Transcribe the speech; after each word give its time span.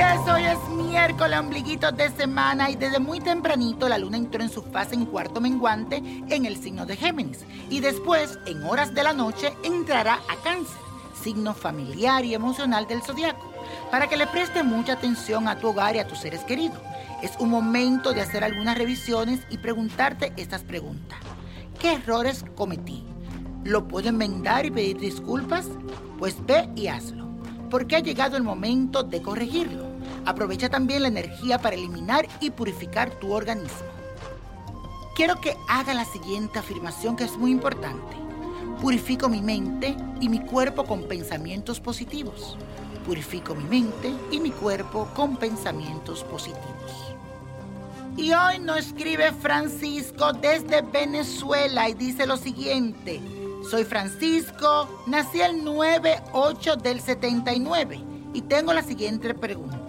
Hoy 0.00 0.44
es 0.44 0.58
miércoles, 0.70 1.38
ombliguitos 1.38 1.94
de 1.94 2.08
semana 2.08 2.70
y 2.70 2.74
desde 2.74 2.98
muy 2.98 3.20
tempranito 3.20 3.86
la 3.86 3.98
luna 3.98 4.16
entró 4.16 4.42
en 4.42 4.48
su 4.48 4.62
fase 4.62 4.94
en 4.94 5.04
cuarto 5.04 5.42
menguante 5.42 5.96
en 6.30 6.46
el 6.46 6.56
signo 6.56 6.86
de 6.86 6.96
Géminis 6.96 7.44
y 7.68 7.80
después, 7.80 8.38
en 8.46 8.62
horas 8.62 8.94
de 8.94 9.02
la 9.02 9.12
noche, 9.12 9.52
entrará 9.62 10.14
a 10.14 10.36
cáncer, 10.42 10.78
signo 11.22 11.52
familiar 11.52 12.24
y 12.24 12.32
emocional 12.32 12.86
del 12.88 13.02
zodiaco, 13.02 13.52
para 13.90 14.06
que 14.08 14.16
le 14.16 14.26
preste 14.26 14.62
mucha 14.62 14.94
atención 14.94 15.46
a 15.48 15.58
tu 15.58 15.68
hogar 15.68 15.96
y 15.96 15.98
a 15.98 16.08
tus 16.08 16.20
seres 16.20 16.40
queridos. 16.44 16.80
Es 17.22 17.32
un 17.38 17.50
momento 17.50 18.14
de 18.14 18.22
hacer 18.22 18.42
algunas 18.42 18.78
revisiones 18.78 19.40
y 19.50 19.58
preguntarte 19.58 20.32
estas 20.38 20.62
preguntas. 20.62 21.18
¿Qué 21.78 21.92
errores 21.92 22.46
cometí? 22.54 23.04
¿Lo 23.64 23.86
puedo 23.86 24.08
enmendar 24.08 24.64
y 24.64 24.70
pedir 24.70 24.98
disculpas? 24.98 25.68
Pues 26.18 26.36
ve 26.46 26.70
y 26.74 26.86
hazlo 26.86 27.20
porque 27.70 27.96
ha 27.96 28.00
llegado 28.00 28.36
el 28.36 28.42
momento 28.42 29.04
de 29.04 29.22
corregirlo. 29.22 29.89
Aprovecha 30.26 30.68
también 30.68 31.02
la 31.02 31.08
energía 31.08 31.58
para 31.58 31.76
eliminar 31.76 32.26
y 32.40 32.50
purificar 32.50 33.10
tu 33.10 33.32
organismo. 33.32 33.88
Quiero 35.14 35.40
que 35.40 35.56
haga 35.68 35.94
la 35.94 36.04
siguiente 36.04 36.58
afirmación 36.58 37.16
que 37.16 37.24
es 37.24 37.36
muy 37.36 37.50
importante. 37.50 38.16
Purifico 38.80 39.28
mi 39.28 39.42
mente 39.42 39.94
y 40.20 40.28
mi 40.28 40.40
cuerpo 40.40 40.84
con 40.84 41.04
pensamientos 41.04 41.80
positivos. 41.80 42.56
Purifico 43.04 43.54
mi 43.54 43.64
mente 43.64 44.14
y 44.30 44.40
mi 44.40 44.50
cuerpo 44.50 45.08
con 45.14 45.36
pensamientos 45.36 46.24
positivos. 46.24 47.14
Y 48.16 48.32
hoy 48.32 48.58
nos 48.58 48.78
escribe 48.78 49.32
Francisco 49.32 50.32
desde 50.32 50.82
Venezuela 50.82 51.88
y 51.88 51.94
dice 51.94 52.26
lo 52.26 52.36
siguiente. 52.36 53.20
Soy 53.70 53.84
Francisco, 53.84 54.88
nací 55.06 55.40
el 55.40 55.62
9-8 55.64 56.76
del 56.76 57.00
79 57.00 58.00
y 58.32 58.42
tengo 58.42 58.72
la 58.72 58.82
siguiente 58.82 59.34
pregunta. 59.34 59.79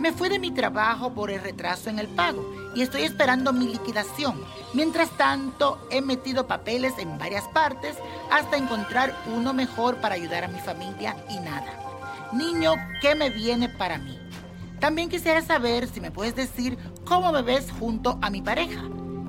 Me 0.00 0.12
fui 0.12 0.28
de 0.28 0.38
mi 0.38 0.50
trabajo 0.50 1.14
por 1.14 1.30
el 1.30 1.40
retraso 1.40 1.88
en 1.88 1.98
el 1.98 2.08
pago 2.08 2.44
y 2.74 2.82
estoy 2.82 3.02
esperando 3.02 3.52
mi 3.52 3.68
liquidación. 3.68 4.40
Mientras 4.72 5.10
tanto, 5.16 5.78
he 5.90 6.00
metido 6.00 6.46
papeles 6.46 6.94
en 6.98 7.16
varias 7.18 7.44
partes 7.48 7.96
hasta 8.30 8.56
encontrar 8.56 9.14
uno 9.34 9.52
mejor 9.52 9.96
para 9.96 10.16
ayudar 10.16 10.44
a 10.44 10.48
mi 10.48 10.58
familia 10.58 11.16
y 11.30 11.38
nada. 11.38 11.80
Niño, 12.32 12.72
¿qué 13.00 13.14
me 13.14 13.30
viene 13.30 13.68
para 13.68 13.98
mí? 13.98 14.18
También 14.80 15.08
quisiera 15.08 15.40
saber 15.40 15.88
si 15.88 16.00
me 16.00 16.10
puedes 16.10 16.34
decir 16.34 16.76
cómo 17.04 17.32
me 17.32 17.42
ves 17.42 17.70
junto 17.78 18.18
a 18.20 18.28
mi 18.28 18.42
pareja. 18.42 18.82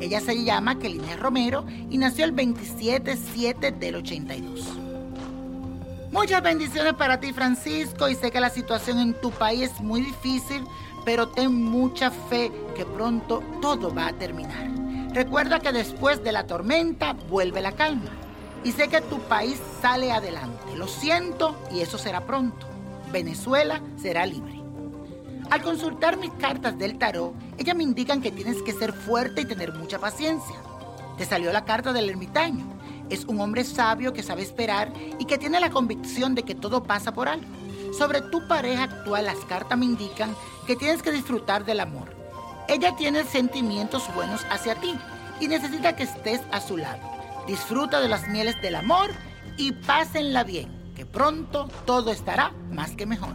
Ella 0.00 0.20
se 0.20 0.44
llama 0.44 0.78
Kelina 0.78 1.16
Romero 1.16 1.66
y 1.90 1.98
nació 1.98 2.24
el 2.24 2.34
27-7 2.34 3.78
del 3.78 3.96
82. 3.96 4.81
Muchas 6.12 6.42
bendiciones 6.42 6.92
para 6.92 7.20
ti, 7.20 7.32
Francisco, 7.32 8.06
y 8.06 8.14
sé 8.14 8.30
que 8.30 8.38
la 8.38 8.50
situación 8.50 8.98
en 8.98 9.14
tu 9.14 9.30
país 9.30 9.70
es 9.70 9.80
muy 9.80 10.02
difícil, 10.02 10.62
pero 11.06 11.28
ten 11.28 11.54
mucha 11.54 12.10
fe 12.10 12.52
que 12.76 12.84
pronto 12.84 13.42
todo 13.62 13.94
va 13.94 14.08
a 14.08 14.12
terminar. 14.12 14.68
Recuerda 15.14 15.58
que 15.60 15.72
después 15.72 16.22
de 16.22 16.32
la 16.32 16.46
tormenta 16.46 17.14
vuelve 17.14 17.62
la 17.62 17.72
calma. 17.72 18.10
Y 18.62 18.72
sé 18.72 18.88
que 18.88 19.00
tu 19.00 19.20
país 19.20 19.58
sale 19.80 20.12
adelante. 20.12 20.76
Lo 20.76 20.86
siento 20.86 21.56
y 21.72 21.80
eso 21.80 21.96
será 21.96 22.26
pronto. 22.26 22.66
Venezuela 23.10 23.80
será 23.96 24.26
libre. 24.26 24.60
Al 25.50 25.62
consultar 25.62 26.18
mis 26.18 26.32
cartas 26.32 26.78
del 26.78 26.98
tarot, 26.98 27.34
ellas 27.56 27.74
me 27.74 27.84
indican 27.84 28.20
que 28.20 28.30
tienes 28.30 28.60
que 28.62 28.74
ser 28.74 28.92
fuerte 28.92 29.40
y 29.40 29.46
tener 29.46 29.72
mucha 29.72 29.98
paciencia. 29.98 30.56
Te 31.16 31.24
salió 31.24 31.52
la 31.52 31.64
carta 31.64 31.94
del 31.94 32.10
ermitaño. 32.10 32.66
Es 33.10 33.24
un 33.24 33.40
hombre 33.40 33.64
sabio 33.64 34.12
que 34.12 34.22
sabe 34.22 34.42
esperar 34.42 34.92
y 35.18 35.24
que 35.24 35.38
tiene 35.38 35.60
la 35.60 35.70
convicción 35.70 36.34
de 36.34 36.42
que 36.42 36.54
todo 36.54 36.82
pasa 36.82 37.12
por 37.12 37.28
algo. 37.28 37.46
Sobre 37.96 38.22
tu 38.22 38.46
pareja 38.48 38.84
actual, 38.84 39.26
las 39.26 39.38
cartas 39.44 39.78
me 39.78 39.84
indican 39.84 40.34
que 40.66 40.76
tienes 40.76 41.02
que 41.02 41.12
disfrutar 41.12 41.64
del 41.64 41.80
amor. 41.80 42.14
Ella 42.68 42.96
tiene 42.96 43.24
sentimientos 43.24 44.02
buenos 44.14 44.46
hacia 44.50 44.76
ti 44.76 44.94
y 45.40 45.48
necesita 45.48 45.94
que 45.94 46.04
estés 46.04 46.40
a 46.52 46.60
su 46.60 46.76
lado. 46.76 47.00
Disfruta 47.46 48.00
de 48.00 48.08
las 48.08 48.28
mieles 48.28 48.60
del 48.62 48.76
amor 48.76 49.10
y 49.56 49.72
pásenla 49.72 50.44
bien, 50.44 50.70
que 50.94 51.04
pronto 51.04 51.68
todo 51.84 52.12
estará 52.12 52.52
más 52.70 52.92
que 52.92 53.06
mejor. 53.06 53.34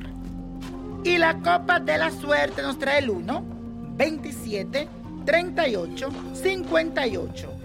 Y 1.03 1.17
la 1.17 1.35
copa 1.39 1.79
de 1.79 1.97
la 1.97 2.11
suerte 2.11 2.61
nos 2.61 2.79
trae 2.79 2.99
el 2.99 3.09
1, 3.09 3.43
27, 3.95 4.87
38, 5.25 6.09
58, 6.33 7.56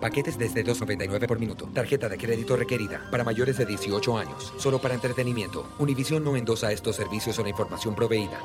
Paquetes 0.00 0.38
desde 0.38 0.64
2.99 0.64 1.26
por 1.26 1.38
minuto. 1.38 1.68
Tarjeta 1.74 2.08
de 2.08 2.16
crédito 2.16 2.56
requerida 2.56 3.06
para 3.10 3.24
mayores 3.24 3.58
de 3.58 3.66
18 3.66 4.18
años. 4.18 4.52
Solo 4.58 4.80
para 4.80 4.94
entretenimiento. 4.94 5.68
Univision 5.78 6.24
no 6.24 6.36
endosa 6.36 6.72
estos 6.72 6.96
servicios 6.96 7.38
o 7.38 7.42
la 7.42 7.50
información 7.50 7.94
proveída. 7.94 8.40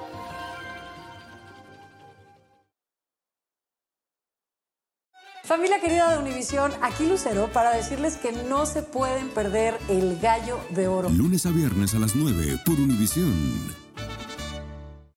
Familia 5.46 5.80
querida 5.80 6.12
de 6.12 6.18
Univisión, 6.18 6.72
aquí 6.81 7.06
Lucero 7.07 7.52
para 7.54 7.69
decirles 7.69 8.18
que 8.18 8.31
no 8.31 8.66
se 8.66 8.81
pueden 8.81 9.30
perder 9.30 9.78
el 9.90 10.19
gallo 10.19 10.60
de 10.72 10.88
oro. 10.88 11.07
Lunes 11.10 11.46
a 11.46 11.52
viernes 11.52 11.94
a 11.94 12.00
las 12.00 12.16
9 12.16 12.62
por 12.66 12.80
Univisión. 12.80 13.84